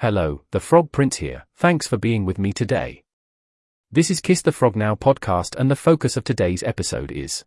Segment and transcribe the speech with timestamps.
[0.00, 1.46] Hello, the Frog Prince here.
[1.56, 3.02] Thanks for being with me today.
[3.90, 7.46] This is Kiss the Frog Now podcast, and the focus of today's episode is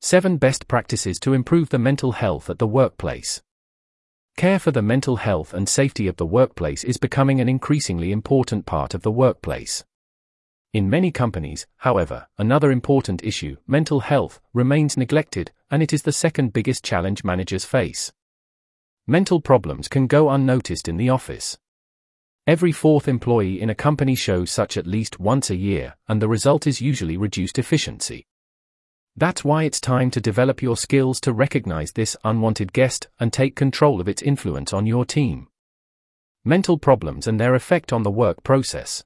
[0.00, 3.42] 7 Best Practices to Improve the Mental Health at the Workplace.
[4.36, 8.64] Care for the mental health and safety of the workplace is becoming an increasingly important
[8.64, 9.84] part of the workplace.
[10.72, 16.12] In many companies, however, another important issue, mental health, remains neglected, and it is the
[16.12, 18.12] second biggest challenge managers face.
[19.10, 21.56] Mental problems can go unnoticed in the office.
[22.46, 26.28] Every fourth employee in a company shows such at least once a year, and the
[26.28, 28.26] result is usually reduced efficiency.
[29.16, 33.56] That's why it's time to develop your skills to recognize this unwanted guest and take
[33.56, 35.48] control of its influence on your team.
[36.44, 39.04] Mental problems and their effect on the work process.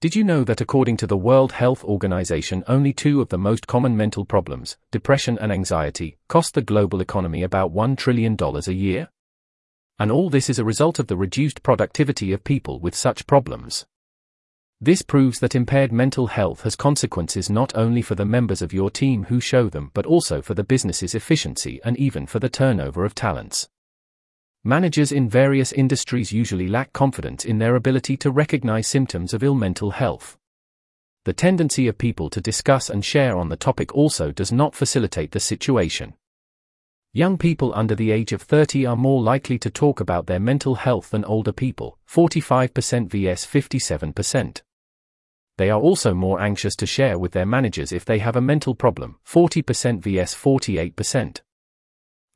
[0.00, 3.66] Did you know that according to the World Health Organization, only two of the most
[3.66, 9.10] common mental problems, depression and anxiety, cost the global economy about $1 trillion a year?
[9.98, 13.84] And all this is a result of the reduced productivity of people with such problems.
[14.80, 18.90] This proves that impaired mental health has consequences not only for the members of your
[18.90, 23.04] team who show them but also for the business's efficiency and even for the turnover
[23.04, 23.68] of talents.
[24.64, 29.54] Managers in various industries usually lack confidence in their ability to recognize symptoms of ill
[29.54, 30.36] mental health.
[31.24, 35.32] The tendency of people to discuss and share on the topic also does not facilitate
[35.32, 36.12] the situation.
[37.14, 40.74] Young people under the age of 30 are more likely to talk about their mental
[40.74, 44.60] health than older people, 45% vs 57%.
[45.56, 48.74] They are also more anxious to share with their managers if they have a mental
[48.74, 51.40] problem, 40% vs 48%.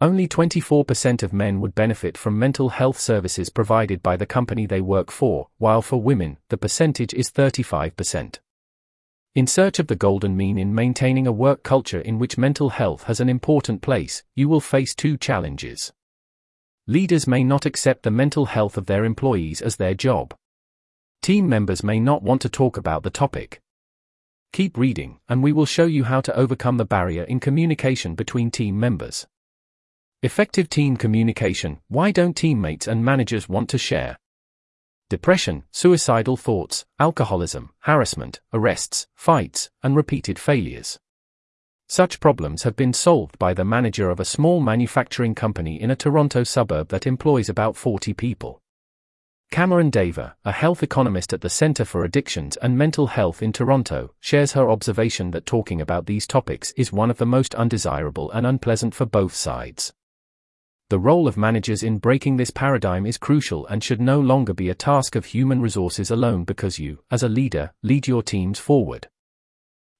[0.00, 4.80] Only 24% of men would benefit from mental health services provided by the company they
[4.80, 8.40] work for, while for women, the percentage is 35%.
[9.36, 13.04] In search of the golden mean in maintaining a work culture in which mental health
[13.04, 15.92] has an important place, you will face two challenges.
[16.86, 20.34] Leaders may not accept the mental health of their employees as their job.
[21.22, 23.60] Team members may not want to talk about the topic.
[24.52, 28.50] Keep reading, and we will show you how to overcome the barrier in communication between
[28.50, 29.26] team members.
[30.24, 34.18] Effective team communication Why don't teammates and managers want to share?
[35.10, 40.98] Depression, suicidal thoughts, alcoholism, harassment, arrests, fights, and repeated failures.
[41.90, 45.94] Such problems have been solved by the manager of a small manufacturing company in a
[45.94, 48.62] Toronto suburb that employs about 40 people.
[49.50, 54.14] Carolyn Dewa, a health economist at the Centre for Addictions and Mental Health in Toronto,
[54.20, 58.46] shares her observation that talking about these topics is one of the most undesirable and
[58.46, 59.92] unpleasant for both sides.
[60.94, 64.68] The role of managers in breaking this paradigm is crucial and should no longer be
[64.68, 69.08] a task of human resources alone because you, as a leader, lead your teams forward.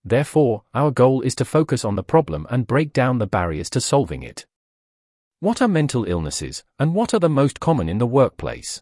[0.05, 3.81] Therefore, our goal is to focus on the problem and break down the barriers to
[3.81, 4.47] solving it.
[5.41, 8.81] What are mental illnesses, and what are the most common in the workplace?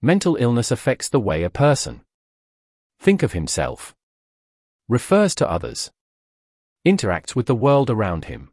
[0.00, 2.02] Mental illness affects the way a person
[3.00, 3.92] think of himself,
[4.88, 5.90] refers to others,
[6.86, 8.52] interacts with the world around him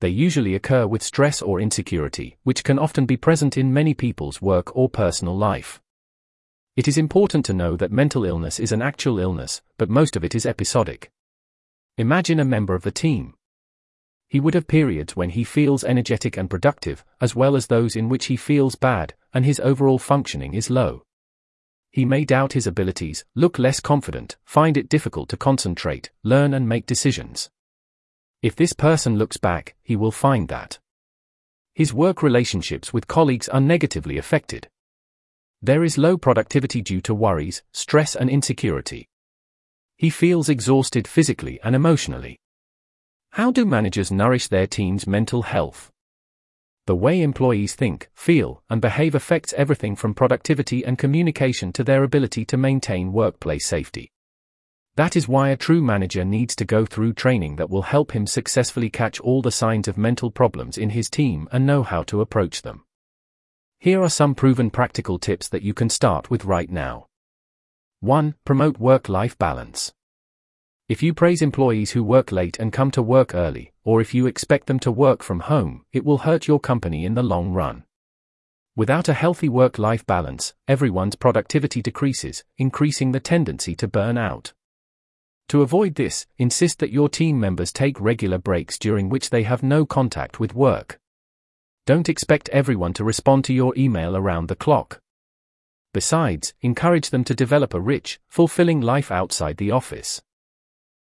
[0.00, 4.40] they usually occur with stress or insecurity, which can often be present in many people's
[4.40, 5.80] work or personal life.
[6.76, 10.22] It is important to know that mental illness is an actual illness, but most of
[10.22, 11.10] it is episodic.
[11.96, 13.34] Imagine a member of the team.
[14.28, 18.08] He would have periods when he feels energetic and productive, as well as those in
[18.08, 21.02] which he feels bad, and his overall functioning is low.
[21.90, 26.68] He may doubt his abilities, look less confident, find it difficult to concentrate, learn and
[26.68, 27.50] make decisions.
[28.40, 30.78] If this person looks back, he will find that
[31.74, 34.68] his work relationships with colleagues are negatively affected.
[35.60, 39.08] There is low productivity due to worries, stress, and insecurity.
[39.96, 42.38] He feels exhausted physically and emotionally.
[43.30, 45.90] How do managers nourish their team's mental health?
[46.86, 52.04] The way employees think, feel, and behave affects everything from productivity and communication to their
[52.04, 54.12] ability to maintain workplace safety.
[54.98, 58.26] That is why a true manager needs to go through training that will help him
[58.26, 62.20] successfully catch all the signs of mental problems in his team and know how to
[62.20, 62.82] approach them.
[63.78, 67.06] Here are some proven practical tips that you can start with right now.
[68.00, 68.34] 1.
[68.44, 69.92] Promote work life balance.
[70.88, 74.26] If you praise employees who work late and come to work early, or if you
[74.26, 77.84] expect them to work from home, it will hurt your company in the long run.
[78.74, 84.54] Without a healthy work life balance, everyone's productivity decreases, increasing the tendency to burn out.
[85.48, 89.62] To avoid this, insist that your team members take regular breaks during which they have
[89.62, 91.00] no contact with work.
[91.86, 95.00] Don't expect everyone to respond to your email around the clock.
[95.94, 100.20] Besides, encourage them to develop a rich, fulfilling life outside the office.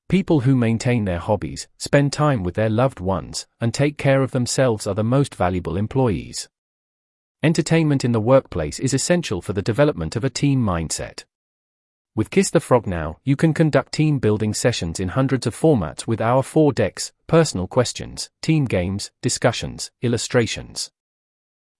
[0.09, 4.29] People who maintain their hobbies, spend time with their loved ones, and take care of
[4.29, 6.47] themselves are the most valuable employees.
[7.41, 11.23] Entertainment in the workplace is essential for the development of a team mindset.
[12.17, 16.07] With Kiss the Frog Now, you can conduct team building sessions in hundreds of formats
[16.07, 20.91] with our four decks personal questions, team games, discussions, illustrations.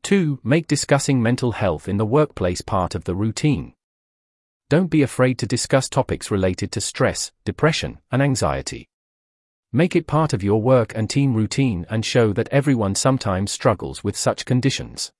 [0.03, 0.41] 2.
[0.43, 3.75] Make discussing mental health in the workplace part of the routine.
[4.69, 8.89] Don't be afraid to discuss topics related to stress, depression, and anxiety.
[9.71, 14.03] Make it part of your work and team routine and show that everyone sometimes struggles
[14.03, 15.13] with such conditions.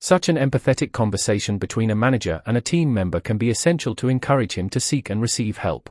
[0.00, 4.08] Such an empathetic conversation between a manager and a team member can be essential to
[4.08, 5.90] encourage him to seek and receive help.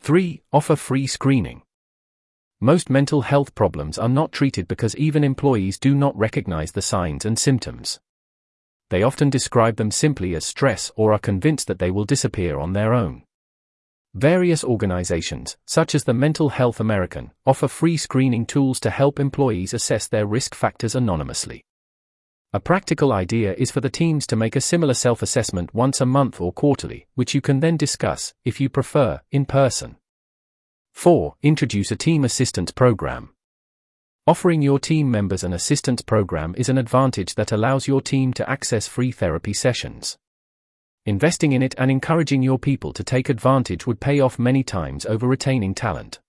[0.00, 0.42] 3.
[0.52, 1.62] Offer free screening.
[2.58, 7.24] Most mental health problems are not treated because even employees do not recognize the signs
[7.24, 8.00] and symptoms.
[8.88, 12.72] They often describe them simply as stress or are convinced that they will disappear on
[12.72, 13.24] their own.
[14.14, 19.74] Various organizations, such as the Mental Health America, offer free screening tools to help employees
[19.74, 21.64] assess their risk factors anonymously.
[22.54, 26.06] A practical idea is for the teams to make a similar self assessment once a
[26.06, 29.96] month or quarterly, which you can then discuss, if you prefer, in person.
[30.92, 31.34] 4.
[31.42, 33.30] Introduce a team assistance program.
[34.26, 38.48] Offering your team members an assistance program is an advantage that allows your team to
[38.48, 40.18] access free therapy sessions.
[41.06, 45.06] Investing in it and encouraging your people to take advantage would pay off many times
[45.06, 46.20] over retaining talent.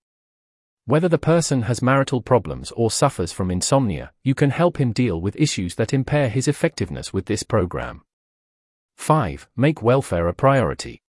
[0.86, 5.18] Whether the person has marital problems or suffers from insomnia, you can help him deal
[5.18, 8.02] with issues that impair his effectiveness with this program.
[8.98, 9.48] 5.
[9.56, 11.00] Make welfare a priority.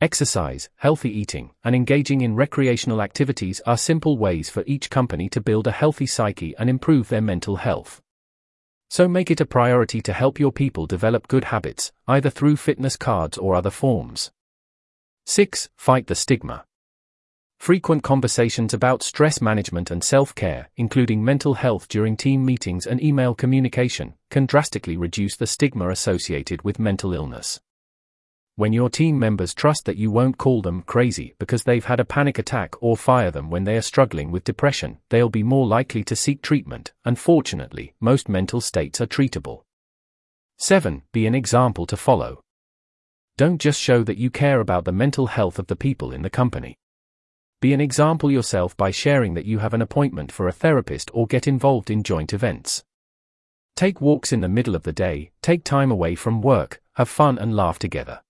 [0.00, 5.42] Exercise, healthy eating, and engaging in recreational activities are simple ways for each company to
[5.42, 8.00] build a healthy psyche and improve their mental health.
[8.88, 12.96] So make it a priority to help your people develop good habits, either through fitness
[12.96, 14.30] cards or other forms.
[15.26, 15.68] 6.
[15.76, 16.64] Fight the stigma.
[17.58, 23.02] Frequent conversations about stress management and self care, including mental health during team meetings and
[23.02, 27.60] email communication, can drastically reduce the stigma associated with mental illness.
[28.54, 32.06] When your team members trust that you won't call them crazy because they've had a
[32.06, 36.02] panic attack or fire them when they are struggling with depression, they'll be more likely
[36.04, 36.94] to seek treatment.
[37.04, 39.62] Unfortunately, most mental states are treatable.
[40.56, 41.02] 7.
[41.12, 42.40] Be an example to follow.
[43.36, 46.30] Don't just show that you care about the mental health of the people in the
[46.30, 46.78] company.
[47.60, 51.26] Be an example yourself by sharing that you have an appointment for a therapist or
[51.26, 52.84] get involved in joint events.
[53.76, 57.38] Take walks in the middle of the day, take time away from work, have fun
[57.38, 58.20] and laugh together.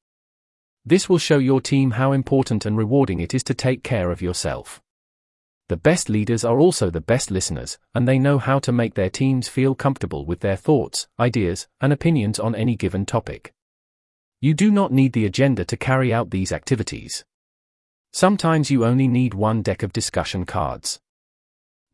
[0.84, 4.22] This will show your team how important and rewarding it is to take care of
[4.22, 4.80] yourself.
[5.68, 9.10] The best leaders are also the best listeners, and they know how to make their
[9.10, 13.52] teams feel comfortable with their thoughts, ideas, and opinions on any given topic.
[14.40, 17.24] You do not need the agenda to carry out these activities.
[18.16, 20.98] Sometimes you only need one deck of discussion cards.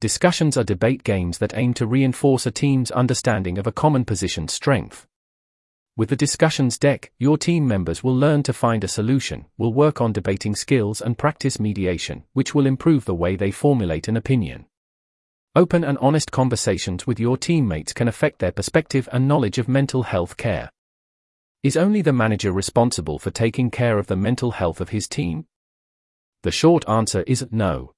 [0.00, 4.46] Discussions are debate games that aim to reinforce a team's understanding of a common position
[4.46, 5.08] strength.
[5.96, 10.00] With the discussions deck, your team members will learn to find a solution, will work
[10.00, 14.66] on debating skills and practice mediation, which will improve the way they formulate an opinion.
[15.56, 20.04] Open and honest conversations with your teammates can affect their perspective and knowledge of mental
[20.04, 20.70] health care.
[21.64, 25.46] Is only the manager responsible for taking care of the mental health of his team?
[26.42, 27.92] The short answer is no.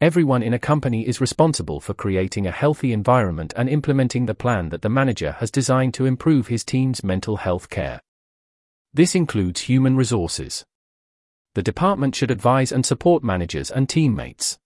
[0.00, 4.70] Everyone in a company is responsible for creating a healthy environment and implementing the plan
[4.70, 8.00] that the manager has designed to improve his team's mental health care.
[8.92, 10.64] This includes human resources.
[11.54, 14.58] The department should advise and support managers and teammates.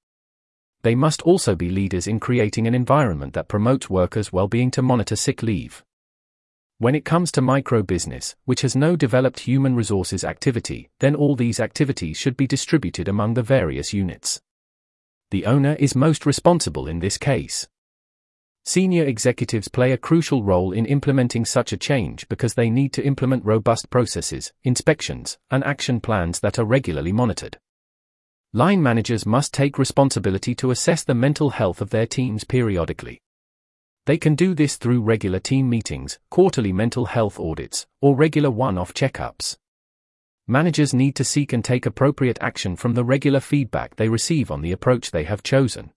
[0.80, 5.16] They must also be leaders in creating an environment that promotes workers' well-being to monitor
[5.16, 5.84] sick leave.
[6.78, 11.34] When it comes to micro business, which has no developed human resources activity, then all
[11.34, 14.42] these activities should be distributed among the various units.
[15.30, 17.66] The owner is most responsible in this case.
[18.66, 23.06] Senior executives play a crucial role in implementing such a change because they need to
[23.06, 27.58] implement robust processes, inspections, and action plans that are regularly monitored.
[28.52, 33.22] Line managers must take responsibility to assess the mental health of their teams periodically.
[34.06, 38.78] They can do this through regular team meetings, quarterly mental health audits, or regular one
[38.78, 39.56] off checkups.
[40.46, 44.62] Managers need to seek and take appropriate action from the regular feedback they receive on
[44.62, 45.90] the approach they have chosen.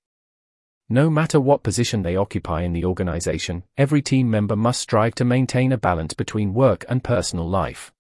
[0.89, 5.23] No matter what position they occupy in the organization, every team member must strive to
[5.23, 7.93] maintain a balance between work and personal life.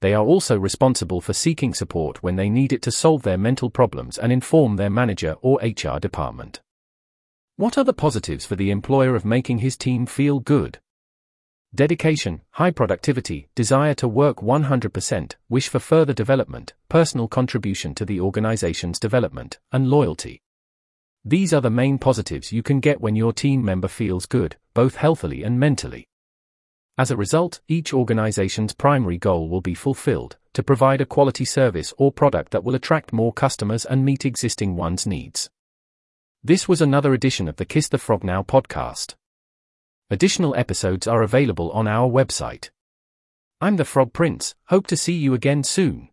[0.00, 3.68] They are also responsible for seeking support when they need it to solve their mental
[3.68, 6.62] problems and inform their manager or HR department.
[7.58, 10.78] What are the positives for the employer of making his team feel good?
[11.74, 18.20] Dedication, high productivity, desire to work 100%, wish for further development, personal contribution to the
[18.20, 20.40] organization's development, and loyalty.
[21.24, 24.94] These are the main positives you can get when your team member feels good, both
[24.94, 26.06] healthily and mentally.
[26.96, 31.92] As a result, each organization's primary goal will be fulfilled to provide a quality service
[31.98, 35.50] or product that will attract more customers and meet existing ones' needs.
[36.44, 39.16] This was another edition of the Kiss the Frog Now podcast.
[40.08, 42.70] Additional episodes are available on our website.
[43.60, 46.10] I'm the Frog Prince, hope to see you again soon.